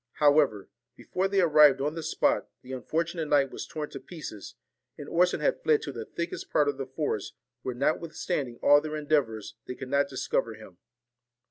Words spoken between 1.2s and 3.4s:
they arrived on the spot, the unfortunate